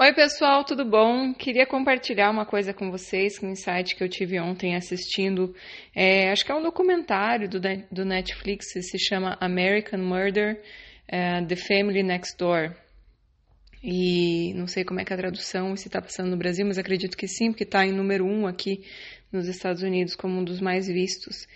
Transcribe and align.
Oi, 0.00 0.14
pessoal, 0.14 0.62
tudo 0.62 0.84
bom? 0.84 1.34
Queria 1.34 1.66
compartilhar 1.66 2.30
uma 2.30 2.46
coisa 2.46 2.72
com 2.72 2.88
vocês, 2.88 3.42
um 3.42 3.50
insight 3.50 3.96
que 3.96 4.04
eu 4.04 4.08
tive 4.08 4.38
ontem 4.38 4.76
assistindo. 4.76 5.52
É, 5.92 6.30
acho 6.30 6.44
que 6.44 6.52
é 6.52 6.54
um 6.54 6.62
documentário 6.62 7.48
do, 7.48 7.58
do 7.90 8.04
Netflix, 8.04 8.66
se 8.74 8.96
chama 8.96 9.36
American 9.40 9.98
Murder, 9.98 10.62
é, 11.08 11.44
The 11.44 11.56
Family 11.56 12.04
Next 12.04 12.38
Door. 12.38 12.76
E 13.82 14.54
não 14.54 14.68
sei 14.68 14.84
como 14.84 15.00
é 15.00 15.04
que 15.04 15.12
é 15.12 15.16
a 15.16 15.18
tradução, 15.18 15.74
se 15.74 15.88
está 15.88 16.00
passando 16.00 16.30
no 16.30 16.36
Brasil, 16.36 16.64
mas 16.64 16.78
acredito 16.78 17.16
que 17.16 17.26
sim, 17.26 17.50
porque 17.50 17.64
está 17.64 17.84
em 17.84 17.90
número 17.90 18.24
um 18.24 18.46
aqui 18.46 18.84
nos 19.32 19.48
Estados 19.48 19.82
Unidos 19.82 20.14
como 20.14 20.38
um 20.38 20.44
dos 20.44 20.60
mais 20.60 20.86
vistos. 20.86 21.48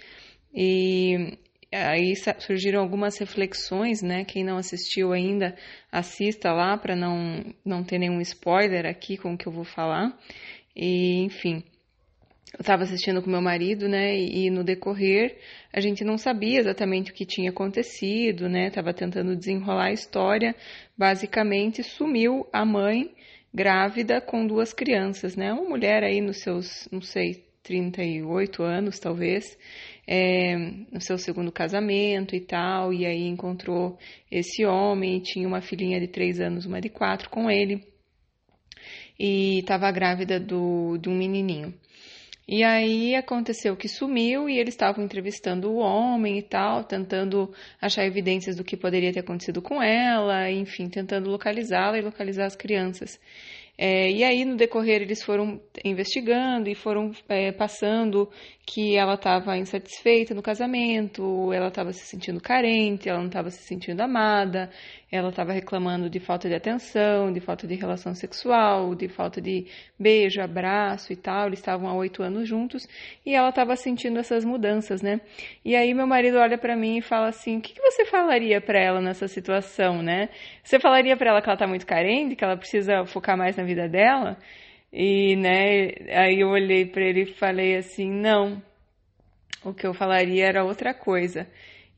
E 0.53 1.39
aí 1.73 2.15
surgiram 2.39 2.81
algumas 2.81 3.19
reflexões, 3.19 4.03
né? 4.03 4.25
Quem 4.25 4.45
não 4.45 4.59
assistiu 4.59 5.13
ainda, 5.13 5.57
assista 5.91 6.53
lá 6.53 6.77
para 6.77 6.95
não, 6.95 7.45
não 7.65 7.83
ter 7.83 7.99
nenhum 7.99 8.21
spoiler 8.21 8.87
aqui 8.87 9.17
com 9.17 9.35
o 9.35 9.39
que 9.39 9.47
eu 9.47 9.53
vou 9.53 9.65
falar. 9.65 10.17
E, 10.77 11.23
enfim, 11.23 11.65
eu 12.53 12.61
estava 12.61 12.83
assistindo 12.83 13.23
com 13.23 13.31
meu 13.31 13.41
marido, 13.41 13.89
né? 13.89 14.15
E, 14.17 14.51
no 14.51 14.63
decorrer 14.63 15.39
a 15.73 15.81
gente 15.81 16.05
não 16.05 16.19
sabia 16.19 16.61
exatamente 16.61 17.11
o 17.11 17.15
que 17.15 17.25
tinha 17.25 17.51
acontecido, 17.51 18.49
né? 18.49 18.71
Tava 18.71 18.93
tentando 18.93 19.35
desenrolar 19.35 19.87
a 19.87 19.93
história. 19.93 20.55
Basicamente, 20.97 21.83
sumiu 21.83 22.47
a 22.53 22.65
mãe 22.65 23.11
grávida 23.55 24.21
com 24.21 24.47
duas 24.47 24.73
crianças, 24.73 25.37
né? 25.37 25.53
Uma 25.53 25.69
mulher 25.69 26.05
aí 26.05 26.21
nos 26.21 26.43
seus, 26.43 26.89
não 26.93 27.01
sei, 27.01 27.45
38 27.63 28.63
anos, 28.63 28.99
talvez, 28.99 29.57
é, 30.07 30.57
no 30.91 31.01
seu 31.01 31.17
segundo 31.17 31.53
casamento 31.53 32.35
e 32.35 32.41
tal, 32.41 32.93
e 32.93 33.07
aí 33.07 33.27
encontrou 33.27 33.99
esse 34.31 34.65
homem, 34.65 35.21
tinha 35.21 35.47
uma 35.47 35.61
filhinha 35.61 36.01
de 36.01 36.09
3 36.09 36.41
anos, 36.41 36.67
uma 36.67 36.81
de 36.81 36.89
4 36.89 37.31
com 37.31 37.51
ele, 37.51 37.87
e 39.19 39.61
estava 39.61 39.91
grávida 39.93 40.41
do, 40.41 40.99
de 40.99 41.09
um 41.09 41.17
menininho. 41.17 41.73
E 42.47 42.65
aí 42.65 43.15
aconteceu 43.15 43.77
que 43.77 43.89
sumiu 43.89 44.49
e 44.51 44.59
eles 44.59 44.75
estavam 44.75 45.05
entrevistando 45.05 45.71
o 45.71 45.77
homem 45.77 46.39
e 46.39 46.43
tal, 46.43 46.83
tentando 46.83 47.55
achar 47.81 48.05
evidências 48.05 48.57
do 48.57 48.65
que 48.65 48.77
poderia 48.77 49.13
ter 49.13 49.21
acontecido 49.21 49.63
com 49.63 49.81
ela, 49.81 50.51
enfim, 50.51 50.89
tentando 50.89 51.31
localizá-la 51.31 51.99
e 51.99 52.03
localizar 52.03 52.47
as 52.47 52.57
crianças. 52.57 53.21
É, 53.85 54.09
e 54.13 54.23
aí, 54.23 54.45
no 54.45 54.55
decorrer, 54.57 55.03
eles 55.03 55.25
foram 55.25 55.61
investigando 55.85 56.69
e 56.69 56.75
foram 56.75 57.11
é, 57.29 57.51
passando 57.51 58.31
que 58.65 58.95
ela 58.95 59.15
estava 59.15 59.59
insatisfeita 59.59 60.33
no 60.37 60.41
casamento, 60.41 61.53
ela 61.53 61.67
estava 61.67 61.93
se 61.93 62.07
sentindo 62.07 62.41
carente, 62.41 63.09
ela 63.09 63.19
não 63.19 63.27
estava 63.27 63.51
se 63.51 63.61
sentindo 63.65 64.01
amada, 64.01 64.71
ela 65.13 65.29
estava 65.29 65.53
reclamando 65.53 66.09
de 66.09 66.19
falta 66.19 66.49
de 66.49 66.55
atenção, 66.55 67.31
de 67.31 67.39
falta 67.39 67.67
de 67.67 67.75
relação 67.75 68.15
sexual, 68.15 68.95
de 68.95 69.09
falta 69.09 69.43
de 69.43 69.67
beijo, 69.99 70.41
abraço 70.41 71.13
e 71.13 71.17
tal. 71.17 71.49
Eles 71.49 71.59
estavam 71.59 71.87
há 71.87 71.95
oito 71.95 72.23
anos 72.23 72.49
juntos 72.49 72.89
e 73.25 73.35
ela 73.35 73.51
estava 73.51 73.77
sentindo 73.77 74.19
essas 74.19 74.43
mudanças, 74.43 75.03
né? 75.03 75.21
E 75.63 75.77
aí 75.77 75.93
meu 75.93 76.07
marido 76.07 76.39
olha 76.39 76.57
para 76.57 76.75
mim 76.75 76.97
e 76.97 77.03
fala 77.03 77.29
assim: 77.29 77.59
o 77.59 77.61
que, 77.61 77.75
que 77.75 77.83
você 77.83 78.07
falaria 78.07 78.59
para 78.59 78.79
ela 78.81 79.03
nessa 79.03 79.29
situação, 79.29 80.03
né? 80.03 80.31
Você 80.65 80.81
falaria 80.81 81.15
para 81.15 81.29
ela 81.29 81.43
que 81.43 81.49
ela 81.49 81.57
está 81.57 81.67
muito 81.67 81.87
carente, 81.87 82.35
que 82.35 82.43
ela 82.43 82.57
precisa 82.57 83.05
focar 83.05 83.37
mais 83.37 83.55
na 83.55 83.65
vida 83.65 83.87
dela? 83.87 84.39
E, 84.91 85.37
né, 85.37 85.91
aí 86.17 86.41
eu 86.41 86.49
olhei 86.49 86.87
para 86.87 87.03
ele 87.03 87.23
e 87.23 87.35
falei 87.35 87.77
assim: 87.77 88.11
não, 88.11 88.63
o 89.63 89.75
que 89.75 89.87
eu 89.87 89.93
falaria 89.93 90.47
era 90.47 90.65
outra 90.65 90.95
coisa. 90.95 91.47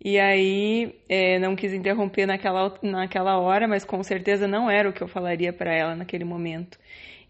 E 0.05 0.21
aí, 0.21 0.95
é, 1.09 1.39
não 1.39 1.57
quis 1.57 1.73
interromper 1.73 2.27
naquela, 2.27 2.73
naquela 2.83 3.39
hora, 3.39 3.67
mas 3.67 3.87
com 3.87 4.03
certeza 4.03 4.47
não 4.47 4.71
era 4.71 4.89
o 4.91 4.93
que 4.93 5.03
eu 5.03 5.09
falaria 5.09 5.51
para 5.51 5.75
ela 5.75 5.97
naquele 5.97 6.25
momento. 6.25 6.79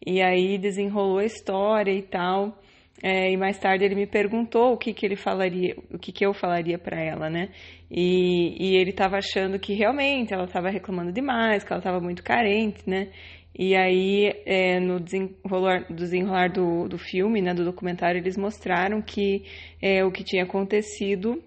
E 0.04 0.20
aí 0.20 0.58
desenrolou 0.58 1.18
a 1.18 1.24
história 1.24 1.92
e 1.92 2.02
tal. 2.02 2.58
É, 3.02 3.30
e 3.30 3.36
mais 3.36 3.58
tarde 3.58 3.84
ele 3.84 3.94
me 3.94 4.06
perguntou 4.06 4.72
o 4.72 4.76
que, 4.76 4.92
que 4.92 5.06
ele 5.06 5.16
falaria, 5.16 5.76
o 5.92 5.98
que, 5.98 6.10
que 6.10 6.24
eu 6.26 6.32
falaria 6.32 6.78
para 6.78 7.00
ela, 7.00 7.30
né? 7.30 7.50
E, 7.90 8.56
e 8.58 8.76
ele 8.76 8.90
estava 8.90 9.18
achando 9.18 9.58
que 9.58 9.74
realmente 9.74 10.32
ela 10.32 10.44
estava 10.44 10.70
reclamando 10.70 11.12
demais, 11.12 11.62
que 11.62 11.72
ela 11.72 11.80
estava 11.80 12.00
muito 12.00 12.22
carente, 12.24 12.88
né? 12.88 13.10
E 13.56 13.76
aí, 13.76 14.32
é, 14.46 14.80
no 14.80 14.98
desenrolar, 14.98 15.86
desenrolar 15.92 16.48
do, 16.50 16.88
do 16.88 16.98
filme, 16.98 17.40
né, 17.40 17.54
do 17.54 17.64
documentário, 17.64 18.18
eles 18.18 18.36
mostraram 18.36 19.00
que 19.00 19.44
é, 19.80 20.04
o 20.04 20.10
que 20.10 20.24
tinha 20.24 20.42
acontecido 20.42 21.40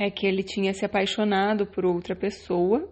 é 0.00 0.10
que 0.10 0.26
ele 0.26 0.42
tinha 0.42 0.72
se 0.72 0.82
apaixonado 0.82 1.66
por 1.66 1.84
outra 1.84 2.16
pessoa 2.16 2.88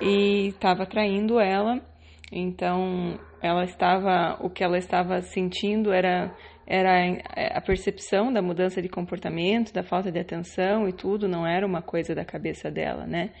e 0.00 0.46
estava 0.46 0.86
traindo 0.86 1.40
ela. 1.40 1.84
Então, 2.30 3.18
ela 3.42 3.64
estava, 3.64 4.38
o 4.40 4.48
que 4.48 4.62
ela 4.62 4.78
estava 4.78 5.20
sentindo 5.20 5.92
era 5.92 6.32
era 6.64 7.18
a 7.56 7.60
percepção 7.60 8.32
da 8.32 8.40
mudança 8.40 8.80
de 8.80 8.88
comportamento, 8.88 9.72
da 9.72 9.82
falta 9.82 10.12
de 10.12 10.18
atenção 10.18 10.88
e 10.88 10.92
tudo, 10.92 11.28
não 11.28 11.44
era 11.44 11.66
uma 11.66 11.82
coisa 11.82 12.14
da 12.14 12.24
cabeça 12.24 12.70
dela, 12.70 13.04
né? 13.04 13.32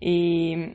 E 0.00 0.72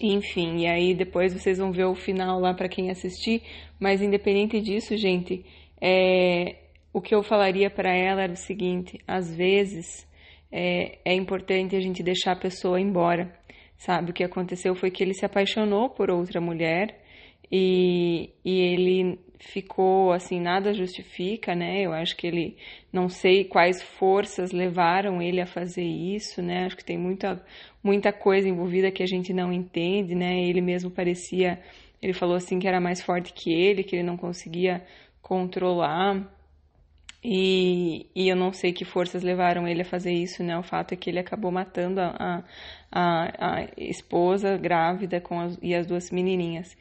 enfim, 0.00 0.58
e 0.58 0.66
aí 0.68 0.94
depois 0.94 1.34
vocês 1.34 1.58
vão 1.58 1.72
ver 1.72 1.86
o 1.86 1.94
final 1.94 2.38
lá 2.38 2.54
para 2.54 2.68
quem 2.68 2.88
assistir, 2.88 3.42
mas 3.80 4.00
independente 4.00 4.60
disso, 4.60 4.96
gente, 4.96 5.44
é, 5.80 6.56
o 6.92 7.00
que 7.00 7.14
eu 7.14 7.22
falaria 7.22 7.68
para 7.68 7.92
ela 7.92 8.22
era 8.22 8.32
o 8.32 8.36
seguinte: 8.36 9.00
às 9.06 9.34
vezes 9.34 10.06
é, 10.52 10.98
é 11.04 11.14
importante 11.14 11.74
a 11.74 11.80
gente 11.80 12.02
deixar 12.02 12.32
a 12.32 12.38
pessoa 12.38 12.78
embora, 12.78 13.32
sabe? 13.78 14.10
O 14.10 14.14
que 14.14 14.22
aconteceu 14.22 14.74
foi 14.74 14.90
que 14.90 15.02
ele 15.02 15.14
se 15.14 15.24
apaixonou 15.24 15.88
por 15.88 16.10
outra 16.10 16.40
mulher 16.40 17.00
e, 17.50 18.30
e 18.44 18.60
ele 18.60 19.18
ficou 19.38 20.12
assim, 20.12 20.40
nada 20.40 20.72
justifica, 20.72 21.54
né? 21.54 21.82
Eu 21.82 21.92
acho 21.92 22.16
que 22.16 22.26
ele, 22.26 22.56
não 22.92 23.08
sei 23.08 23.44
quais 23.44 23.82
forças 23.82 24.52
levaram 24.52 25.20
ele 25.20 25.40
a 25.40 25.46
fazer 25.46 25.84
isso, 25.84 26.40
né? 26.40 26.66
Acho 26.66 26.76
que 26.76 26.84
tem 26.84 26.98
muita, 26.98 27.44
muita 27.82 28.12
coisa 28.12 28.48
envolvida 28.48 28.90
que 28.90 29.02
a 29.02 29.06
gente 29.06 29.32
não 29.32 29.52
entende, 29.52 30.14
né? 30.14 30.40
Ele 30.44 30.60
mesmo 30.60 30.90
parecia, 30.90 31.58
ele 32.00 32.12
falou 32.12 32.36
assim 32.36 32.58
que 32.58 32.68
era 32.68 32.80
mais 32.80 33.02
forte 33.02 33.32
que 33.32 33.52
ele, 33.52 33.82
que 33.82 33.96
ele 33.96 34.04
não 34.04 34.16
conseguia 34.16 34.84
controlar. 35.20 36.30
E, 37.24 38.10
e 38.14 38.28
eu 38.28 38.34
não 38.36 38.52
sei 38.52 38.72
que 38.72 38.84
forças 38.84 39.22
levaram 39.22 39.66
ele 39.68 39.82
a 39.82 39.84
fazer 39.84 40.12
isso, 40.12 40.42
né? 40.42 40.58
O 40.58 40.62
fato 40.62 40.92
é 40.92 40.96
que 40.96 41.08
ele 41.08 41.20
acabou 41.20 41.52
matando 41.52 42.00
a, 42.00 42.44
a, 42.90 43.60
a 43.60 43.68
esposa 43.76 44.56
grávida 44.56 45.20
com 45.20 45.38
as, 45.40 45.58
e 45.62 45.74
as 45.74 45.86
duas 45.86 46.10
menininhas. 46.10 46.76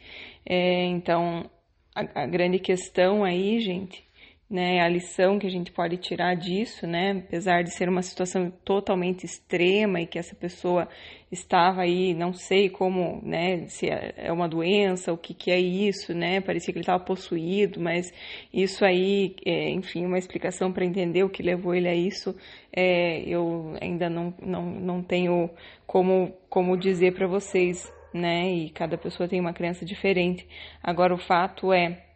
É, 0.46 0.86
então, 0.86 1.50
a, 1.96 2.24
a 2.24 2.26
grande 2.26 2.58
questão 2.60 3.24
aí, 3.24 3.60
gente, 3.60 4.04
né, 4.52 4.82
a 4.82 4.90
lição 4.90 5.40
que 5.40 5.48
a 5.48 5.50
gente 5.50 5.72
pode 5.72 5.96
tirar 5.96 6.36
disso, 6.36 6.86
né, 6.86 7.24
apesar 7.26 7.64
de 7.64 7.72
ser 7.72 7.88
uma 7.88 8.02
situação 8.02 8.52
totalmente 8.66 9.26
extrema 9.26 10.02
e 10.02 10.06
que 10.06 10.20
essa 10.20 10.36
pessoa 10.36 10.90
estava 11.32 11.84
aí, 11.84 12.14
não 12.14 12.34
sei 12.34 12.70
como, 12.70 13.22
né, 13.24 13.66
se 13.68 13.90
é, 13.90 14.14
é 14.18 14.32
uma 14.32 14.50
doença, 14.50 15.14
o 15.14 15.18
que 15.18 15.34
que 15.34 15.50
é 15.50 15.58
isso, 15.58 16.14
né, 16.14 16.42
parecia 16.42 16.74
que 16.74 16.80
ele 16.80 16.84
estava 16.84 17.02
possuído, 17.02 17.80
mas 17.80 18.14
isso 18.54 18.84
aí, 18.84 19.38
é, 19.46 19.70
enfim, 19.70 20.06
uma 20.06 20.18
explicação 20.18 20.70
para 20.70 20.84
entender 20.84 21.24
o 21.24 21.30
que 21.30 21.42
levou 21.42 21.74
ele 21.74 21.88
a 21.88 21.96
isso, 21.96 22.36
é, 22.76 23.22
eu 23.22 23.78
ainda 23.80 24.10
não, 24.10 24.34
não, 24.42 24.66
não 24.66 25.02
tenho 25.02 25.50
como, 25.88 26.34
como 26.50 26.76
dizer 26.76 27.14
para 27.14 27.26
vocês, 27.26 27.90
né? 28.14 28.52
E 28.52 28.70
cada 28.70 28.98
pessoa 28.98 29.30
tem 29.30 29.40
uma 29.40 29.54
crença 29.54 29.86
diferente. 29.86 30.46
Agora, 30.84 31.14
o 31.14 31.18
fato 31.18 31.72
é, 31.72 32.11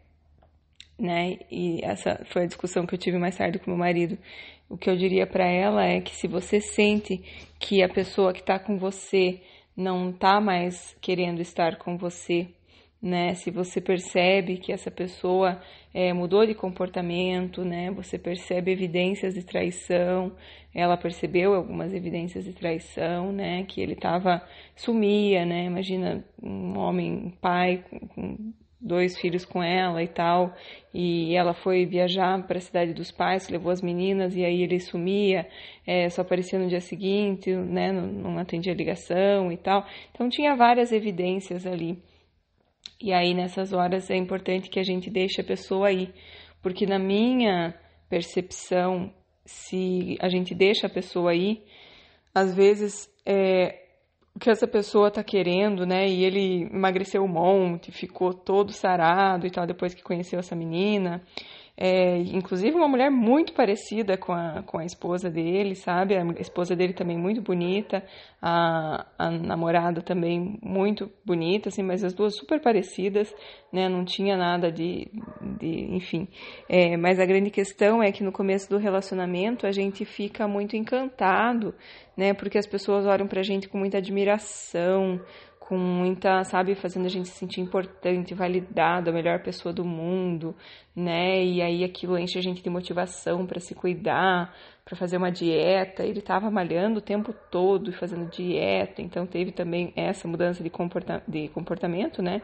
né? 0.98 1.38
E 1.50 1.80
essa 1.84 2.24
foi 2.26 2.44
a 2.44 2.46
discussão 2.46 2.86
que 2.86 2.94
eu 2.94 2.98
tive 2.98 3.18
mais 3.18 3.36
tarde 3.36 3.58
com 3.58 3.70
meu 3.70 3.78
marido. 3.78 4.18
O 4.68 4.76
que 4.76 4.90
eu 4.90 4.96
diria 4.96 5.26
para 5.26 5.46
ela 5.46 5.84
é 5.84 6.00
que 6.00 6.14
se 6.14 6.26
você 6.26 6.60
sente 6.60 7.22
que 7.58 7.82
a 7.82 7.88
pessoa 7.88 8.32
que 8.32 8.40
está 8.40 8.58
com 8.58 8.78
você 8.78 9.40
não 9.76 10.10
está 10.10 10.40
mais 10.40 10.96
querendo 11.00 11.40
estar 11.40 11.76
com 11.76 11.96
você, 11.96 12.48
né? 13.00 13.34
Se 13.34 13.50
você 13.50 13.80
percebe 13.80 14.56
que 14.56 14.72
essa 14.72 14.90
pessoa 14.90 15.60
é, 15.92 16.12
mudou 16.12 16.46
de 16.46 16.54
comportamento, 16.54 17.64
né? 17.64 17.90
Você 17.92 18.18
percebe 18.18 18.72
evidências 18.72 19.34
de 19.34 19.44
traição, 19.44 20.32
ela 20.74 20.96
percebeu 20.96 21.54
algumas 21.54 21.92
evidências 21.92 22.44
de 22.44 22.52
traição, 22.52 23.32
né? 23.32 23.64
Que 23.64 23.80
ele 23.80 23.92
estava 23.92 24.42
sumia, 24.74 25.44
né? 25.44 25.66
Imagina 25.66 26.24
um 26.42 26.78
homem, 26.78 27.12
um 27.12 27.30
pai 27.30 27.84
com, 27.88 28.00
com 28.08 28.52
dois 28.80 29.18
filhos 29.18 29.44
com 29.44 29.62
ela 29.62 30.02
e 30.02 30.08
tal, 30.08 30.54
e 30.92 31.34
ela 31.34 31.54
foi 31.54 31.86
viajar 31.86 32.46
para 32.46 32.58
a 32.58 32.60
cidade 32.60 32.92
dos 32.92 33.10
pais, 33.10 33.48
levou 33.48 33.72
as 33.72 33.80
meninas 33.80 34.36
e 34.36 34.44
aí 34.44 34.62
ele 34.62 34.78
sumia, 34.78 35.48
é, 35.86 36.08
só 36.08 36.22
aparecia 36.22 36.58
no 36.58 36.68
dia 36.68 36.80
seguinte, 36.80 37.50
né? 37.52 37.90
Não, 37.92 38.06
não 38.06 38.38
atendia 38.38 38.74
ligação 38.74 39.50
e 39.50 39.56
tal. 39.56 39.86
Então 40.12 40.28
tinha 40.28 40.54
várias 40.54 40.92
evidências 40.92 41.66
ali. 41.66 41.98
E 43.00 43.12
aí 43.12 43.34
nessas 43.34 43.72
horas 43.72 44.10
é 44.10 44.16
importante 44.16 44.70
que 44.70 44.80
a 44.80 44.84
gente 44.84 45.10
deixe 45.10 45.40
a 45.40 45.44
pessoa 45.44 45.88
aí, 45.88 46.12
porque 46.62 46.86
na 46.86 46.98
minha 46.98 47.74
percepção, 48.08 49.12
se 49.44 50.16
a 50.20 50.28
gente 50.28 50.54
deixa 50.54 50.86
a 50.86 50.90
pessoa 50.90 51.30
aí, 51.30 51.62
às 52.34 52.54
vezes 52.54 53.10
é, 53.24 53.85
o 54.36 54.38
que 54.38 54.50
essa 54.50 54.68
pessoa 54.68 55.10
tá 55.10 55.24
querendo, 55.24 55.86
né? 55.86 56.06
E 56.06 56.22
ele 56.22 56.64
emagreceu 56.64 57.24
um 57.24 57.28
monte, 57.28 57.90
ficou 57.90 58.34
todo 58.34 58.70
sarado 58.70 59.46
e 59.46 59.50
tal 59.50 59.66
depois 59.66 59.94
que 59.94 60.02
conheceu 60.02 60.38
essa 60.38 60.54
menina. 60.54 61.22
É, 61.78 62.16
inclusive 62.18 62.74
uma 62.74 62.88
mulher 62.88 63.10
muito 63.10 63.52
parecida 63.52 64.16
com 64.16 64.32
a, 64.32 64.62
com 64.62 64.78
a 64.78 64.84
esposa 64.84 65.28
dele, 65.28 65.74
sabe? 65.74 66.16
A 66.16 66.24
esposa 66.40 66.74
dele 66.74 66.94
também 66.94 67.18
muito 67.18 67.42
bonita, 67.42 68.02
a, 68.40 69.04
a 69.18 69.30
namorada 69.30 70.00
também 70.00 70.58
muito 70.62 71.12
bonita, 71.22 71.68
assim, 71.68 71.82
mas 71.82 72.02
as 72.02 72.14
duas 72.14 72.34
super 72.34 72.62
parecidas, 72.62 73.34
né? 73.70 73.90
Não 73.90 74.06
tinha 74.06 74.38
nada 74.38 74.72
de, 74.72 75.10
de 75.60 75.94
enfim. 75.94 76.26
É, 76.66 76.96
mas 76.96 77.20
a 77.20 77.26
grande 77.26 77.50
questão 77.50 78.02
é 78.02 78.10
que 78.10 78.24
no 78.24 78.32
começo 78.32 78.70
do 78.70 78.78
relacionamento 78.78 79.66
a 79.66 79.70
gente 79.70 80.06
fica 80.06 80.48
muito 80.48 80.76
encantado, 80.76 81.74
né? 82.16 82.32
Porque 82.32 82.56
as 82.56 82.66
pessoas 82.66 83.04
olham 83.04 83.26
pra 83.26 83.42
gente 83.42 83.68
com 83.68 83.76
muita 83.76 83.98
admiração, 83.98 85.20
com 85.68 85.76
muita, 85.76 86.44
sabe, 86.44 86.76
fazendo 86.76 87.06
a 87.06 87.08
gente 87.08 87.28
se 87.28 87.38
sentir 87.38 87.60
importante, 87.60 88.34
validado, 88.34 89.10
a 89.10 89.12
melhor 89.12 89.42
pessoa 89.42 89.72
do 89.72 89.84
mundo, 89.84 90.54
né? 90.94 91.42
E 91.44 91.60
aí 91.60 91.82
aquilo 91.82 92.16
enche 92.16 92.38
a 92.38 92.42
gente 92.42 92.62
de 92.62 92.70
motivação 92.70 93.44
para 93.44 93.58
se 93.58 93.74
cuidar, 93.74 94.54
para 94.84 94.96
fazer 94.96 95.16
uma 95.16 95.30
dieta. 95.30 96.04
Ele 96.04 96.20
estava 96.20 96.48
malhando 96.52 96.98
o 96.98 97.02
tempo 97.02 97.34
todo 97.50 97.90
e 97.90 97.92
fazendo 97.92 98.30
dieta, 98.30 99.02
então 99.02 99.26
teve 99.26 99.50
também 99.50 99.92
essa 99.96 100.28
mudança 100.28 100.62
de, 100.62 100.70
comporta 100.70 101.20
de 101.26 101.48
comportamento, 101.48 102.22
né? 102.22 102.42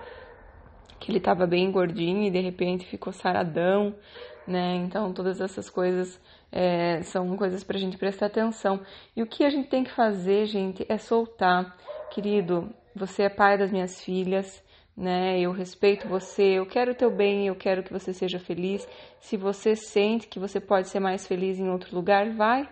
Que 0.98 1.12
ele 1.12 1.18
estava 1.18 1.46
bem 1.46 1.70
gordinho 1.70 2.24
e 2.24 2.30
de 2.30 2.40
repente 2.40 2.84
ficou 2.86 3.12
saradão, 3.12 3.94
né? 4.48 4.74
Então 4.84 5.12
todas 5.12 5.40
essas 5.40 5.70
coisas 5.70 6.20
é, 6.50 7.02
são 7.02 7.36
coisas 7.36 7.62
para 7.62 7.76
a 7.76 7.80
gente 7.80 7.96
prestar 7.96 8.26
atenção. 8.26 8.80
E 9.14 9.22
o 9.22 9.26
que 9.28 9.44
a 9.44 9.50
gente 9.50 9.68
tem 9.68 9.84
que 9.84 9.92
fazer, 9.92 10.46
gente, 10.46 10.84
é 10.88 10.98
soltar. 10.98 11.76
Querido, 12.10 12.68
você 12.94 13.24
é 13.24 13.28
pai 13.28 13.58
das 13.58 13.70
minhas 13.70 14.02
filhas, 14.02 14.62
né? 14.96 15.40
Eu 15.40 15.52
respeito 15.52 16.08
você, 16.08 16.58
eu 16.58 16.66
quero 16.66 16.92
o 16.92 16.94
teu 16.94 17.10
bem, 17.10 17.46
eu 17.46 17.54
quero 17.54 17.82
que 17.82 17.92
você 17.92 18.12
seja 18.12 18.38
feliz. 18.38 18.86
Se 19.20 19.36
você 19.36 19.74
sente 19.74 20.28
que 20.28 20.38
você 20.38 20.60
pode 20.60 20.88
ser 20.88 21.00
mais 21.00 21.26
feliz 21.26 21.58
em 21.58 21.68
outro 21.68 21.94
lugar, 21.94 22.30
vai. 22.30 22.68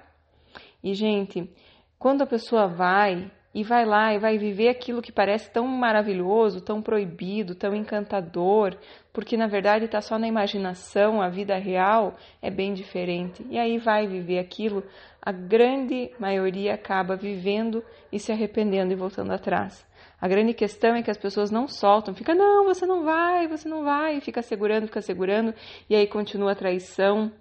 E 0.82 0.94
gente, 0.94 1.50
quando 1.98 2.22
a 2.22 2.26
pessoa 2.26 2.66
vai 2.66 3.30
e 3.52 3.64
vai 3.64 3.84
lá 3.84 4.14
e 4.14 4.18
vai 4.18 4.38
viver 4.38 4.68
aquilo 4.68 5.02
que 5.02 5.10
parece 5.10 5.50
tão 5.50 5.66
maravilhoso, 5.66 6.60
tão 6.60 6.80
proibido, 6.80 7.54
tão 7.54 7.74
encantador, 7.74 8.76
porque 9.12 9.36
na 9.36 9.48
verdade 9.48 9.86
está 9.86 10.00
só 10.00 10.18
na 10.18 10.28
imaginação, 10.28 11.20
a 11.20 11.28
vida 11.28 11.56
real 11.56 12.14
é 12.40 12.48
bem 12.48 12.72
diferente. 12.72 13.44
E 13.50 13.58
aí 13.58 13.76
vai 13.78 14.06
viver 14.06 14.38
aquilo, 14.38 14.84
a 15.20 15.32
grande 15.32 16.10
maioria 16.18 16.74
acaba 16.74 17.16
vivendo 17.16 17.84
e 18.12 18.18
se 18.18 18.30
arrependendo 18.30 18.92
e 18.92 18.96
voltando 18.96 19.32
atrás. 19.32 19.84
A 20.20 20.28
grande 20.28 20.52
questão 20.52 20.94
é 20.94 21.02
que 21.02 21.10
as 21.10 21.16
pessoas 21.16 21.50
não 21.50 21.66
soltam, 21.66 22.14
fica, 22.14 22.34
não, 22.34 22.66
você 22.66 22.84
não 22.84 23.04
vai, 23.04 23.48
você 23.48 23.68
não 23.68 23.82
vai, 23.82 24.20
fica 24.20 24.42
segurando, 24.42 24.86
fica 24.86 25.00
segurando, 25.00 25.54
e 25.88 25.96
aí 25.96 26.06
continua 26.06 26.52
a 26.52 26.54
traição, 26.54 27.32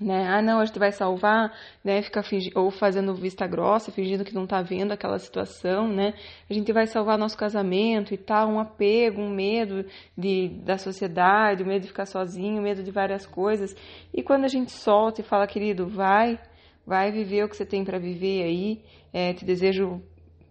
né? 0.00 0.26
Ah, 0.26 0.42
não, 0.42 0.58
a 0.58 0.64
gente 0.64 0.78
vai 0.78 0.90
salvar, 0.90 1.52
né? 1.84 2.02
Fica 2.02 2.22
fingindo, 2.22 2.58
ou 2.58 2.70
fazendo 2.70 3.14
vista 3.14 3.46
grossa, 3.46 3.92
fingindo 3.92 4.24
que 4.24 4.34
não 4.34 4.46
tá 4.46 4.62
vendo 4.62 4.90
aquela 4.92 5.18
situação, 5.18 5.86
né? 5.86 6.14
A 6.48 6.54
gente 6.54 6.72
vai 6.72 6.86
salvar 6.86 7.18
nosso 7.18 7.36
casamento 7.36 8.12
e 8.12 8.16
tal, 8.16 8.48
um 8.48 8.58
apego, 8.58 9.20
um 9.20 9.30
medo 9.30 9.84
de, 10.16 10.48
da 10.64 10.78
sociedade, 10.78 11.62
o 11.62 11.66
medo 11.66 11.82
de 11.82 11.88
ficar 11.88 12.06
sozinho, 12.06 12.58
o 12.58 12.62
medo 12.62 12.82
de 12.82 12.90
várias 12.90 13.26
coisas. 13.26 13.76
E 14.12 14.22
quando 14.22 14.44
a 14.44 14.48
gente 14.48 14.72
solta 14.72 15.20
e 15.20 15.24
fala, 15.24 15.46
querido, 15.46 15.86
vai, 15.86 16.40
vai 16.86 17.12
viver 17.12 17.44
o 17.44 17.48
que 17.48 17.56
você 17.56 17.66
tem 17.66 17.84
para 17.84 17.98
viver 17.98 18.42
aí, 18.44 18.82
é, 19.12 19.34
te 19.34 19.44
desejo 19.44 20.02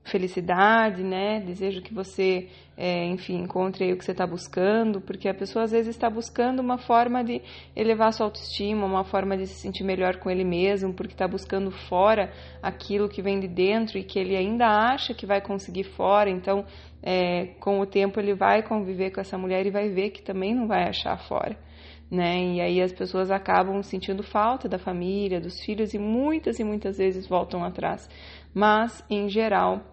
felicidade, 0.04 1.04
né? 1.04 1.40
Desejo 1.42 1.82
que 1.82 1.94
você, 1.94 2.50
é, 2.76 3.06
enfim, 3.06 3.38
encontre 3.38 3.94
o 3.94 3.98
que 3.98 4.04
você 4.04 4.12
está 4.12 4.26
buscando, 4.26 5.00
porque 5.00 5.30
a 5.30 5.34
pessoa 5.34 5.66
às 5.66 5.72
vezes 5.72 5.96
está 5.96 6.10
buscando 6.10 6.60
uma 6.60 6.78
forma 6.78 7.24
de 7.24 7.42
elevar 7.76 8.12
sua 8.12 8.26
autoestima, 8.26 8.86
uma 8.86 9.04
forma 9.04 9.38
de 9.38 9.46
se 9.46 9.56
sentir 9.56 9.84
melhor 9.84 10.18
com 10.18 10.30
ele 10.30 10.44
mesmo, 10.44 10.94
porque 10.94 11.14
está 11.14 11.28
buscando 11.28 11.72
fora 11.72 12.32
aquilo 12.62 13.08
que 13.08 13.22
vem 13.22 13.40
de 13.40 13.48
dentro 13.48 13.98
e 13.98 14.04
que 14.04 14.18
ele 14.18 14.36
ainda 14.36 14.68
acha 14.68 15.14
que 15.14 15.26
vai 15.26 15.40
conseguir 15.40 15.84
fora. 15.84 16.30
Então, 16.30 16.66
é, 17.04 17.48
com 17.60 17.80
o 17.80 17.86
tempo 17.86 18.20
ele 18.20 18.34
vai 18.34 18.64
conviver 18.64 19.12
com 19.12 19.22
essa 19.22 19.38
mulher 19.38 19.66
e 19.66 19.72
vai 19.72 19.90
ver 19.90 20.10
que 20.10 20.22
também 20.22 20.54
não 20.54 20.68
vai 20.68 20.90
achar 20.90 21.18
fora. 21.28 21.58
Né? 22.10 22.56
E 22.56 22.62
aí 22.62 22.82
as 22.82 22.92
pessoas 22.92 23.32
acabam 23.32 23.82
sentindo 23.82 24.22
falta 24.22 24.68
da 24.68 24.78
família, 24.78 25.40
dos 25.40 25.62
filhos 25.62 25.94
e 25.94 25.98
muitas 25.98 26.60
e 26.60 26.64
muitas 26.64 26.98
vezes 26.98 27.26
voltam 27.26 27.64
atrás. 27.64 28.10
Mas, 28.54 29.02
em 29.10 29.30
geral, 29.30 29.91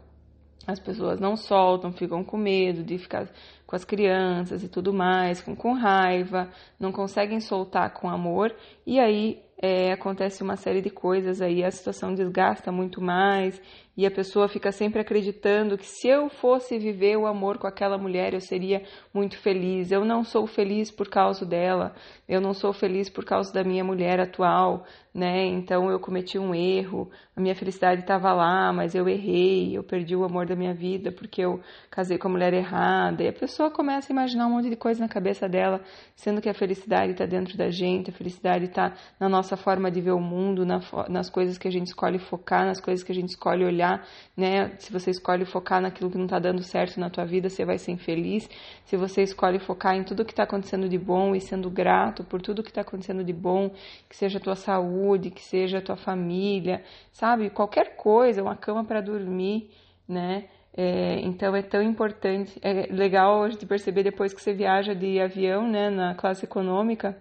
as 0.67 0.79
pessoas 0.79 1.19
não 1.19 1.37
soltam, 1.37 1.93
ficam 1.93 2.23
com 2.23 2.37
medo 2.37 2.83
de 2.83 2.99
ficar 2.99 3.29
com 3.67 3.77
as 3.77 3.85
crianças 3.85 4.63
e 4.63 4.69
tudo 4.69 4.93
mais, 4.93 5.41
com, 5.41 5.55
com 5.55 5.73
raiva, 5.73 6.51
não 6.79 6.93
conseguem 6.93 7.41
soltar 7.41 7.93
com 7.93 8.09
amor, 8.09 8.55
e 8.87 8.99
aí 8.99 9.43
é, 9.61 9.93
acontece 9.93 10.43
uma 10.43 10.57
série 10.57 10.81
de 10.81 10.91
coisas 10.91 11.43
aí, 11.43 11.65
a 11.65 11.71
situação 11.71 12.15
desgasta 12.15 12.71
muito 12.71 13.01
mais, 13.01 13.61
e 13.99 14.07
a 14.07 14.11
pessoa 14.13 14.47
fica 14.47 14.71
sempre 14.71 15.01
acreditando 15.01 15.77
que 15.77 15.85
se 15.85 16.07
eu 16.07 16.29
fosse 16.29 16.79
viver 16.79 17.17
o 17.17 17.27
amor 17.27 17.59
com 17.59 17.67
aquela 17.67 17.99
mulher, 17.99 18.33
eu 18.33 18.41
seria 18.41 18.85
muito 19.13 19.37
feliz. 19.37 19.91
Eu 19.91 20.05
não 20.05 20.23
sou 20.23 20.47
feliz 20.47 20.89
por 20.89 21.09
causa 21.09 21.45
dela, 21.45 21.93
eu 22.29 22.41
não 22.41 22.55
sou 22.55 22.73
feliz 22.73 23.11
por 23.11 23.25
causa 23.25 23.53
da 23.53 23.65
minha 23.65 23.83
mulher 23.83 24.21
atual, 24.21 24.85
né? 25.13 25.47
Então 25.47 25.91
eu 25.91 25.99
cometi 25.99 26.39
um 26.39 26.55
erro, 26.55 27.11
a 27.35 27.41
minha 27.41 27.57
felicidade 27.57 28.03
estava 28.03 28.33
lá, 28.33 28.73
mas 28.73 28.95
eu 28.95 29.09
errei, 29.09 29.77
eu 29.77 29.83
perdi 29.83 30.15
o 30.15 30.23
amor 30.23 30.47
da 30.47 30.55
minha 30.55 30.73
vida 30.73 31.11
porque 31.11 31.43
eu 31.43 31.61
casei 31.91 32.19
com 32.19 32.29
a 32.29 32.31
mulher 32.31 32.55
errada. 32.55 33.25
E 33.25 33.29
a 33.29 33.33
pessoa 33.33 33.69
começa 33.69 34.13
a 34.13 34.15
imaginar 34.15 34.47
um 34.47 34.51
monte 34.51 34.71
de 34.71 34.77
coisa 34.77 35.01
na 35.01 35.09
cabeça 35.09 35.49
dela, 35.49 35.81
sendo 36.15 36.41
que 36.41 36.49
a 36.49 36.55
felicidade 36.55 37.13
está 37.13 37.27
dentro 37.27 37.59
da 37.59 37.69
gente, 37.69 38.11
a 38.11 38.13
felicidade 38.13 38.67
está 38.67 38.95
na 39.19 39.29
nossa 39.29 39.48
forma 39.57 39.91
de 39.91 40.01
ver 40.01 40.13
o 40.13 40.21
mundo, 40.21 40.65
na, 40.65 40.81
nas 41.09 41.31
coisas 41.31 41.59
que 41.59 41.67
a 41.69 41.71
gente 41.71 41.89
escolhe 41.89 42.19
focar, 42.19 42.67
nas 42.67 42.81
coisas 42.81 43.05
que 43.05 43.13
a 43.13 43.15
gente 43.15 43.31
escolhe 43.31 43.65
olhar, 43.65 44.07
né? 44.37 44.73
Se 44.79 44.93
você 44.93 45.11
escolhe 45.11 45.45
focar 45.45 45.81
naquilo 45.81 46.11
que 46.11 46.17
não 46.17 46.25
está 46.25 46.39
dando 46.39 46.63
certo 46.63 46.99
na 46.99 47.11
tua 47.11 47.25
vida, 47.25 47.49
você 47.49 47.65
vai 47.65 47.79
ser 47.79 47.93
infeliz. 47.93 48.49
Se 48.85 48.97
você 48.97 49.23
escolhe 49.23 49.59
focar 49.59 49.97
em 49.97 50.05
tudo 50.05 50.25
que 50.25 50.33
está 50.33 50.45
acontecendo 50.45 50.89
de 50.89 50.99
bom 50.99 51.35
e 51.35 51.41
sendo 51.41 51.71
grato 51.71 52.25
por 52.25 52.41
tudo 52.41 52.63
que 52.63 52.71
está 52.71 52.83
acontecendo 52.83 53.25
de 53.25 53.33
bom, 53.33 53.71
que 54.09 54.17
seja 54.17 54.39
a 54.39 54.41
tua 54.41 54.57
saúde, 54.57 55.31
que 55.31 55.43
seja 55.43 55.79
a 55.79 55.83
tua 55.83 55.97
família, 55.97 56.83
sabe? 57.13 57.51
Qualquer 57.51 57.97
coisa, 57.97 58.43
uma 58.43 58.57
cama 58.57 58.85
para 58.85 59.01
dormir, 59.01 59.71
né? 60.09 60.45
É, 60.81 61.19
então 61.23 61.57
é 61.57 61.63
tão 61.63 61.83
importante, 61.83 62.57
é 62.63 62.87
legal 62.93 63.51
gente 63.51 63.67
perceber 63.67 64.05
depois 64.05 64.33
que 64.33 64.41
você 64.41 64.53
viaja 64.53 64.95
de 64.95 65.21
avião, 65.21 65.69
né, 65.69 65.91
na 65.91 66.15
classe 66.15 66.45
econômica, 66.45 67.21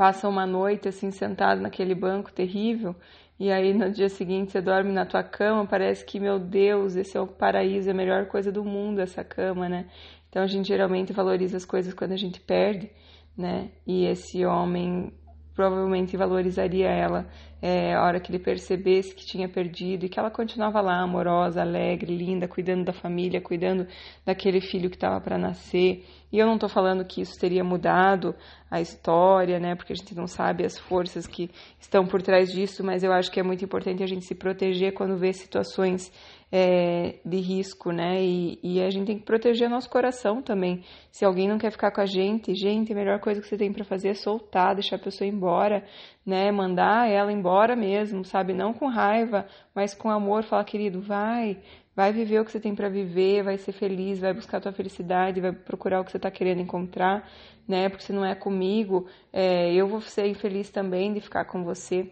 passa 0.00 0.26
uma 0.26 0.46
noite 0.46 0.88
assim 0.88 1.10
sentado 1.10 1.60
naquele 1.60 1.94
banco 1.94 2.32
terrível 2.32 2.96
e 3.38 3.52
aí 3.52 3.74
no 3.74 3.90
dia 3.90 4.08
seguinte 4.08 4.50
você 4.50 4.58
dorme 4.58 4.90
na 4.90 5.04
tua 5.04 5.22
cama, 5.22 5.66
parece 5.66 6.06
que 6.06 6.18
meu 6.18 6.38
Deus, 6.38 6.96
esse 6.96 7.18
é 7.18 7.20
o 7.20 7.26
paraíso, 7.26 7.90
é 7.90 7.92
a 7.92 7.94
melhor 7.94 8.24
coisa 8.24 8.50
do 8.50 8.64
mundo 8.64 9.00
essa 9.00 9.22
cama, 9.22 9.68
né? 9.68 9.90
Então 10.30 10.42
a 10.42 10.46
gente 10.46 10.68
geralmente 10.68 11.12
valoriza 11.12 11.58
as 11.58 11.66
coisas 11.66 11.92
quando 11.92 12.12
a 12.12 12.16
gente 12.16 12.40
perde, 12.40 12.90
né? 13.36 13.72
E 13.86 14.06
esse 14.06 14.42
homem 14.46 15.12
provavelmente 15.54 16.16
valorizaria 16.16 16.88
ela 16.88 17.28
é, 17.62 17.94
a 17.94 18.02
hora 18.02 18.20
que 18.20 18.30
ele 18.30 18.38
percebesse 18.38 19.14
que 19.14 19.26
tinha 19.26 19.48
perdido 19.48 20.06
e 20.06 20.08
que 20.08 20.18
ela 20.18 20.30
continuava 20.30 20.80
lá, 20.80 21.02
amorosa, 21.02 21.60
alegre, 21.60 22.16
linda, 22.16 22.48
cuidando 22.48 22.84
da 22.84 22.92
família, 22.92 23.40
cuidando 23.40 23.86
daquele 24.24 24.60
filho 24.60 24.88
que 24.88 24.96
estava 24.96 25.20
para 25.20 25.36
nascer. 25.36 26.04
E 26.32 26.38
eu 26.38 26.46
não 26.46 26.54
estou 26.54 26.68
falando 26.68 27.04
que 27.04 27.20
isso 27.20 27.38
teria 27.38 27.64
mudado 27.64 28.34
a 28.70 28.80
história, 28.80 29.58
né? 29.58 29.74
Porque 29.74 29.92
a 29.92 29.96
gente 29.96 30.14
não 30.14 30.26
sabe 30.26 30.64
as 30.64 30.78
forças 30.78 31.26
que 31.26 31.50
estão 31.78 32.06
por 32.06 32.22
trás 32.22 32.52
disso, 32.52 32.84
mas 32.84 33.02
eu 33.02 33.12
acho 33.12 33.30
que 33.30 33.40
é 33.40 33.42
muito 33.42 33.64
importante 33.64 34.02
a 34.02 34.06
gente 34.06 34.24
se 34.24 34.34
proteger 34.34 34.94
quando 34.94 35.16
vê 35.16 35.32
situações 35.32 36.12
é, 36.52 37.16
de 37.24 37.38
risco, 37.38 37.92
né? 37.92 38.22
E, 38.22 38.58
e, 38.62 38.82
a 38.82 38.90
gente 38.90 39.06
tem 39.06 39.18
que 39.18 39.24
proteger 39.24 39.68
nosso 39.68 39.88
coração 39.88 40.42
também. 40.42 40.82
Se 41.10 41.24
alguém 41.24 41.48
não 41.48 41.58
quer 41.58 41.70
ficar 41.70 41.92
com 41.92 42.00
a 42.00 42.06
gente, 42.06 42.54
gente, 42.54 42.92
a 42.92 42.96
melhor 42.96 43.20
coisa 43.20 43.40
que 43.40 43.46
você 43.46 43.56
tem 43.56 43.72
para 43.72 43.84
fazer 43.84 44.08
é 44.08 44.14
soltar, 44.14 44.74
deixar 44.74 44.96
a 44.96 45.00
pessoa 45.00 45.28
embora, 45.28 45.84
né? 46.26 46.50
Mandar 46.50 47.08
ela 47.08 47.32
embora 47.32 47.49
mesmo, 47.76 48.24
sabe? 48.24 48.52
Não 48.52 48.72
com 48.72 48.86
raiva, 48.86 49.46
mas 49.74 49.94
com 49.94 50.10
amor. 50.10 50.44
Falar, 50.44 50.64
querido, 50.64 51.00
vai, 51.00 51.58
vai 51.94 52.12
viver 52.12 52.40
o 52.40 52.44
que 52.44 52.52
você 52.52 52.60
tem 52.60 52.74
para 52.74 52.88
viver, 52.88 53.42
vai 53.42 53.58
ser 53.58 53.72
feliz, 53.72 54.20
vai 54.20 54.32
buscar 54.32 54.58
a 54.58 54.60
tua 54.60 54.72
felicidade, 54.72 55.40
vai 55.40 55.52
procurar 55.52 56.00
o 56.00 56.04
que 56.04 56.10
você 56.10 56.16
está 56.16 56.30
querendo 56.30 56.60
encontrar, 56.60 57.28
né? 57.66 57.88
Porque 57.88 58.04
se 58.04 58.12
não 58.12 58.24
é 58.24 58.34
comigo, 58.34 59.06
é, 59.32 59.72
eu 59.74 59.86
vou 59.86 60.00
ser 60.00 60.26
infeliz 60.26 60.70
também 60.70 61.12
de 61.12 61.20
ficar 61.20 61.44
com 61.44 61.64
você. 61.64 62.10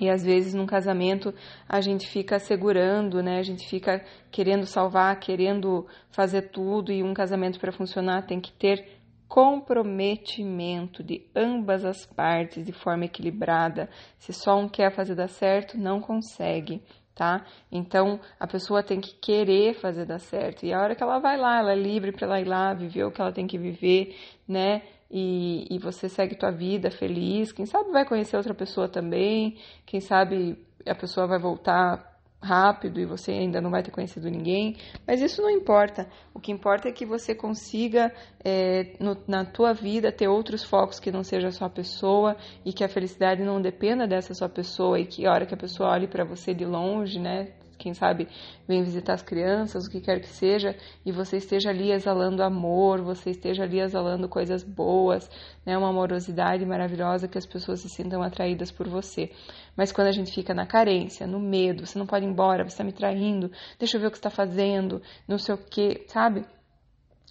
E 0.00 0.10
às 0.10 0.22
vezes 0.22 0.52
num 0.52 0.66
casamento 0.66 1.34
a 1.68 1.80
gente 1.80 2.06
fica 2.08 2.38
segurando, 2.38 3.22
né? 3.22 3.38
A 3.38 3.42
gente 3.42 3.66
fica 3.68 4.04
querendo 4.30 4.66
salvar, 4.66 5.18
querendo 5.18 5.86
fazer 6.10 6.50
tudo 6.50 6.92
e 6.92 7.02
um 7.02 7.14
casamento 7.14 7.58
para 7.58 7.72
funcionar 7.72 8.26
tem 8.26 8.40
que 8.40 8.52
ter 8.52 8.97
comprometimento 9.28 11.02
de 11.02 11.26
ambas 11.36 11.84
as 11.84 12.06
partes 12.06 12.64
de 12.64 12.72
forma 12.72 13.04
equilibrada. 13.04 13.88
Se 14.18 14.32
só 14.32 14.58
um 14.58 14.68
quer 14.68 14.90
fazer 14.94 15.14
dar 15.14 15.28
certo, 15.28 15.76
não 15.76 16.00
consegue. 16.00 16.82
tá? 17.14 17.44
Então 17.70 18.20
a 18.38 18.46
pessoa 18.46 18.82
tem 18.82 19.00
que 19.00 19.14
querer 19.14 19.74
fazer 19.74 20.06
dar 20.06 20.20
certo. 20.20 20.64
E 20.64 20.72
a 20.72 20.80
hora 20.80 20.94
que 20.94 21.02
ela 21.02 21.18
vai 21.18 21.36
lá, 21.36 21.58
ela 21.58 21.72
é 21.72 21.76
livre 21.76 22.12
para 22.12 22.26
ela 22.26 22.40
ir 22.40 22.44
lá, 22.46 22.72
viver 22.72 23.04
o 23.04 23.10
que 23.10 23.20
ela 23.20 23.32
tem 23.32 23.46
que 23.46 23.58
viver, 23.58 24.16
né? 24.46 24.82
E, 25.10 25.66
e 25.74 25.78
você 25.78 26.08
segue 26.08 26.36
tua 26.36 26.50
vida 26.50 26.90
feliz. 26.90 27.50
Quem 27.50 27.66
sabe 27.66 27.90
vai 27.90 28.06
conhecer 28.06 28.36
outra 28.36 28.54
pessoa 28.54 28.88
também. 28.88 29.58
Quem 29.84 30.00
sabe 30.00 30.64
a 30.86 30.94
pessoa 30.94 31.26
vai 31.26 31.38
voltar 31.38 32.17
rápido 32.40 33.00
e 33.00 33.04
você 33.04 33.32
ainda 33.32 33.60
não 33.60 33.70
vai 33.70 33.82
ter 33.82 33.90
conhecido 33.90 34.30
ninguém, 34.30 34.76
mas 35.06 35.20
isso 35.20 35.42
não 35.42 35.50
importa. 35.50 36.08
O 36.32 36.40
que 36.40 36.52
importa 36.52 36.88
é 36.88 36.92
que 36.92 37.04
você 37.04 37.34
consiga 37.34 38.12
é, 38.44 38.94
no, 39.00 39.16
na 39.26 39.44
tua 39.44 39.72
vida 39.72 40.12
ter 40.12 40.28
outros 40.28 40.62
focos 40.62 41.00
que 41.00 41.10
não 41.10 41.24
seja 41.24 41.50
só 41.50 41.64
a 41.64 41.70
pessoa 41.70 42.36
e 42.64 42.72
que 42.72 42.84
a 42.84 42.88
felicidade 42.88 43.42
não 43.42 43.60
dependa 43.60 44.06
dessa 44.06 44.34
sua 44.34 44.48
pessoa 44.48 44.98
e 45.00 45.06
que 45.06 45.26
a 45.26 45.32
hora 45.32 45.46
que 45.46 45.54
a 45.54 45.58
pessoa 45.58 45.90
olhe 45.90 46.06
para 46.06 46.24
você 46.24 46.54
de 46.54 46.64
longe, 46.64 47.18
né, 47.18 47.52
quem 47.78 47.94
sabe 47.94 48.28
vem 48.66 48.82
visitar 48.82 49.14
as 49.14 49.22
crianças, 49.22 49.86
o 49.86 49.90
que 49.90 50.00
quer 50.00 50.20
que 50.20 50.28
seja, 50.28 50.76
e 51.06 51.12
você 51.12 51.36
esteja 51.36 51.70
ali 51.70 51.92
exalando 51.92 52.42
amor, 52.42 53.00
você 53.00 53.30
esteja 53.30 53.62
ali 53.62 53.80
exalando 53.80 54.28
coisas 54.28 54.62
boas, 54.62 55.30
né, 55.64 55.78
uma 55.78 55.88
amorosidade 55.88 56.66
maravilhosa 56.66 57.28
que 57.28 57.38
as 57.38 57.46
pessoas 57.46 57.80
se 57.80 57.88
sintam 57.88 58.22
atraídas 58.22 58.70
por 58.70 58.88
você. 58.88 59.30
Mas 59.78 59.92
quando 59.92 60.08
a 60.08 60.12
gente 60.12 60.32
fica 60.32 60.52
na 60.52 60.66
carência, 60.66 61.24
no 61.24 61.38
medo, 61.38 61.86
você 61.86 61.96
não 61.96 62.04
pode 62.04 62.24
ir 62.24 62.28
embora, 62.28 62.64
você 62.64 62.74
está 62.74 62.82
me 62.82 62.90
traindo, 62.90 63.48
deixa 63.78 63.96
eu 63.96 64.00
ver 64.00 64.08
o 64.08 64.10
que 64.10 64.16
está 64.16 64.28
fazendo, 64.28 65.00
não 65.28 65.38
sei 65.38 65.54
o 65.54 65.58
que, 65.58 66.04
sabe? 66.08 66.44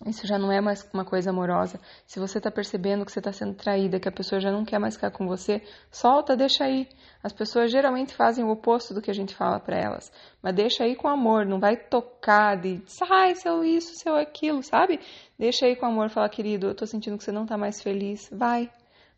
Isso 0.05 0.25
já 0.25 0.37
não 0.37 0.49
é 0.49 0.61
mais 0.61 0.87
uma 0.93 1.03
coisa 1.03 1.31
amorosa. 1.31 1.77
Se 2.05 2.21
você 2.21 2.37
está 2.37 2.49
percebendo 2.49 3.03
que 3.03 3.11
você 3.11 3.19
está 3.19 3.33
sendo 3.33 3.53
traída, 3.53 3.99
que 3.99 4.07
a 4.07 4.11
pessoa 4.11 4.39
já 4.39 4.49
não 4.49 4.63
quer 4.63 4.79
mais 4.79 4.95
ficar 4.95 5.11
com 5.11 5.27
você, 5.27 5.61
solta, 5.91 6.37
deixa 6.37 6.63
aí. 6.63 6.87
As 7.21 7.33
pessoas 7.33 7.69
geralmente 7.69 8.13
fazem 8.13 8.45
o 8.45 8.49
oposto 8.49 8.93
do 8.93 9.01
que 9.01 9.11
a 9.11 9.13
gente 9.13 9.35
fala 9.35 9.59
para 9.59 9.77
elas. 9.77 10.09
Mas 10.41 10.55
deixa 10.55 10.85
aí 10.85 10.95
com 10.95 11.09
amor, 11.09 11.45
não 11.45 11.59
vai 11.59 11.75
tocar 11.75 12.55
de 12.55 12.81
sai, 12.85 13.35
seu 13.35 13.61
isso, 13.61 13.93
seu 13.95 14.15
aquilo, 14.15 14.63
sabe? 14.63 15.01
Deixa 15.37 15.65
aí 15.65 15.75
com 15.75 15.85
amor, 15.85 16.09
fala, 16.09 16.29
querido, 16.29 16.67
eu 16.67 16.75
tô 16.75 16.85
sentindo 16.85 17.17
que 17.17 17.23
você 17.25 17.31
não 17.31 17.45
tá 17.45 17.57
mais 17.57 17.81
feliz. 17.81 18.29
Vai, 18.31 18.69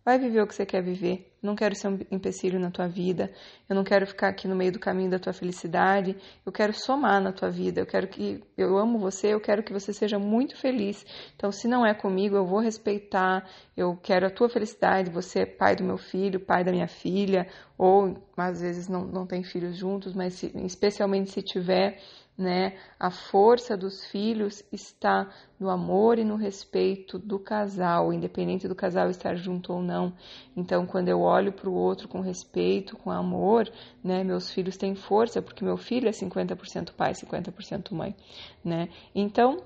Vai 0.10 0.18
viver 0.18 0.42
o 0.42 0.48
que 0.48 0.56
você 0.56 0.66
quer 0.66 0.82
viver. 0.82 1.32
Não 1.40 1.56
quero 1.56 1.76
ser 1.76 1.88
um 1.88 2.00
empecilho 2.10 2.60
na 2.60 2.72
tua 2.72 2.88
vida. 2.88 3.32
Eu 3.70 3.76
não 3.76 3.84
quero 3.84 4.08
ficar 4.08 4.30
aqui 4.30 4.48
no 4.48 4.56
meio 4.56 4.72
do 4.72 4.80
caminho 4.80 5.12
da 5.12 5.20
tua 5.20 5.34
felicidade. 5.34 6.18
Eu 6.44 6.52
quero 6.52 6.74
somar 6.74 7.22
na 7.22 7.32
tua 7.32 7.52
vida. 7.52 7.80
Eu 7.80 7.86
quero 7.86 8.08
que 8.08 8.44
eu 8.58 8.76
amo 8.76 8.98
você, 8.98 9.36
eu 9.36 9.40
quero 9.40 9.62
que 9.62 9.72
você 9.72 9.94
seja 9.94 10.18
muito 10.18 10.58
feliz. 10.58 11.06
Então, 11.36 11.52
se 11.52 11.68
não 11.68 11.86
é 11.86 11.94
comigo, 11.94 12.36
eu 12.36 12.44
vou 12.44 12.60
respeitar. 12.60 13.48
Eu 13.78 13.96
quero 14.02 14.26
a 14.26 14.32
tua 14.32 14.50
felicidade. 14.50 15.12
Você 15.12 15.42
é 15.42 15.46
pai 15.46 15.76
do 15.76 15.84
meu 15.84 16.00
filho, 16.00 16.40
pai 16.40 16.64
da 16.64 16.72
minha 16.72 16.88
filha, 16.88 17.46
ou 17.78 18.18
às 18.36 18.62
vezes 18.62 18.90
não, 18.90 19.06
não 19.06 19.28
tem 19.28 19.44
filhos 19.44 19.78
juntos, 19.78 20.16
mas 20.16 20.34
se, 20.34 20.52
especialmente 20.66 21.30
se 21.30 21.44
tiver, 21.44 22.00
né? 22.40 22.78
A 22.98 23.12
força 23.12 23.76
dos 23.76 24.06
filhos 24.06 24.64
está 24.72 25.30
no 25.60 25.70
amor 25.70 26.18
e 26.18 26.24
no 26.24 26.38
respeito 26.38 27.20
do 27.20 27.38
casal, 27.38 28.14
independente 28.14 28.66
do 28.66 28.74
casal 28.74 29.10
estar 29.10 29.36
junto 29.36 29.74
ou 29.74 29.82
não. 29.82 30.14
Então, 30.56 30.86
quando 30.86 31.10
eu 31.10 31.20
olho 31.20 31.52
para 31.52 31.70
o 31.70 31.74
outro 31.74 32.08
com 32.08 32.22
respeito, 32.22 32.96
com 32.96 33.12
amor, 33.12 33.70
né? 34.02 34.24
Meus 34.24 34.50
filhos 34.50 34.78
têm 34.78 34.96
força, 34.96 35.42
porque 35.42 35.66
meu 35.66 35.76
filho 35.76 36.08
é 36.08 36.12
50% 36.12 36.94
pai, 36.94 37.12
50% 37.12 37.92
mãe, 37.92 38.16
né? 38.64 38.88
Então, 39.14 39.58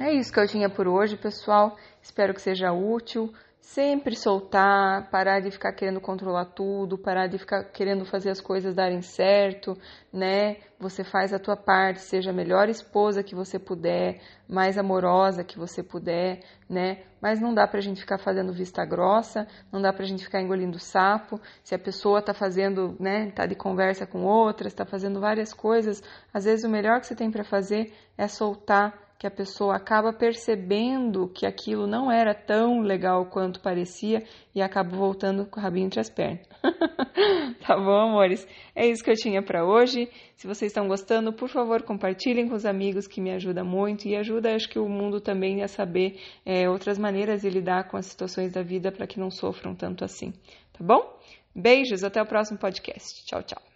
é 0.00 0.12
isso 0.12 0.32
que 0.32 0.40
eu 0.40 0.48
tinha 0.48 0.68
por 0.68 0.88
hoje, 0.88 1.16
pessoal. 1.16 1.76
Espero 2.02 2.34
que 2.34 2.42
seja 2.42 2.72
útil 2.72 3.32
sempre 3.62 4.16
soltar, 4.16 5.08
parar 5.08 5.38
de 5.40 5.50
ficar 5.50 5.72
querendo 5.72 6.00
controlar 6.00 6.46
tudo, 6.46 6.98
parar 6.98 7.28
de 7.28 7.38
ficar 7.38 7.62
querendo 7.62 8.04
fazer 8.04 8.30
as 8.30 8.40
coisas 8.40 8.74
darem 8.74 9.00
certo, 9.00 9.78
né? 10.12 10.56
Você 10.80 11.04
faz 11.04 11.32
a 11.32 11.38
tua 11.38 11.56
parte, 11.56 12.00
seja 12.00 12.30
a 12.30 12.34
melhor 12.34 12.68
esposa 12.68 13.22
que 13.22 13.36
você 13.36 13.60
puder, 13.60 14.20
mais 14.48 14.76
amorosa 14.76 15.44
que 15.44 15.56
você 15.56 15.80
puder, 15.80 16.40
né? 16.68 17.04
Mas 17.20 17.40
não 17.40 17.54
dá 17.54 17.66
pra 17.66 17.80
gente 17.80 18.00
ficar 18.00 18.18
fazendo 18.18 18.52
vista 18.52 18.84
grossa, 18.84 19.46
não 19.70 19.80
dá 19.80 19.92
pra 19.92 20.04
gente 20.04 20.24
ficar 20.24 20.42
engolindo 20.42 20.80
sapo. 20.80 21.40
Se 21.62 21.72
a 21.72 21.78
pessoa 21.78 22.20
tá 22.20 22.34
fazendo, 22.34 22.96
né, 22.98 23.30
tá 23.30 23.46
de 23.46 23.54
conversa 23.54 24.04
com 24.04 24.24
outras, 24.24 24.74
tá 24.74 24.84
fazendo 24.84 25.20
várias 25.20 25.54
coisas, 25.54 26.02
às 26.34 26.44
vezes 26.44 26.64
o 26.64 26.68
melhor 26.68 27.00
que 27.00 27.06
você 27.06 27.14
tem 27.14 27.30
para 27.30 27.44
fazer 27.44 27.94
é 28.18 28.26
soltar 28.26 29.11
que 29.22 29.26
a 29.28 29.30
pessoa 29.30 29.76
acaba 29.76 30.12
percebendo 30.12 31.28
que 31.28 31.46
aquilo 31.46 31.86
não 31.86 32.10
era 32.10 32.34
tão 32.34 32.80
legal 32.80 33.24
quanto 33.26 33.60
parecia 33.60 34.24
e 34.52 34.60
acaba 34.60 34.96
voltando 34.96 35.46
com 35.46 35.60
o 35.60 35.62
rabinho 35.62 35.86
entre 35.86 36.00
as 36.00 36.10
pernas. 36.10 36.44
tá 37.64 37.76
bom, 37.76 38.00
amores? 38.00 38.44
É 38.74 38.84
isso 38.84 39.00
que 39.04 39.12
eu 39.12 39.14
tinha 39.14 39.40
para 39.40 39.64
hoje. 39.64 40.08
Se 40.34 40.48
vocês 40.48 40.72
estão 40.72 40.88
gostando, 40.88 41.32
por 41.32 41.48
favor, 41.48 41.84
compartilhem 41.84 42.48
com 42.48 42.56
os 42.56 42.66
amigos, 42.66 43.06
que 43.06 43.20
me 43.20 43.30
ajuda 43.30 43.62
muito 43.62 44.08
e 44.08 44.16
ajuda, 44.16 44.56
acho 44.56 44.68
que 44.68 44.80
o 44.80 44.88
mundo 44.88 45.20
também 45.20 45.62
a 45.62 45.68
saber 45.68 46.18
é, 46.44 46.68
outras 46.68 46.98
maneiras 46.98 47.42
de 47.42 47.48
lidar 47.48 47.86
com 47.86 47.96
as 47.96 48.06
situações 48.06 48.50
da 48.50 48.64
vida 48.64 48.90
para 48.90 49.06
que 49.06 49.20
não 49.20 49.30
sofram 49.30 49.72
tanto 49.72 50.04
assim. 50.04 50.32
Tá 50.72 50.82
bom? 50.82 51.16
Beijos, 51.54 52.02
até 52.02 52.20
o 52.20 52.26
próximo 52.26 52.58
podcast. 52.58 53.24
Tchau, 53.24 53.40
tchau. 53.44 53.71